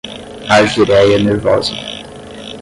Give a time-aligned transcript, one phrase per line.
[0.57, 1.73] argyreia nervosa